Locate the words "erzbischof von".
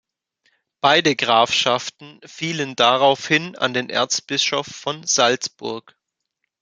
3.91-5.03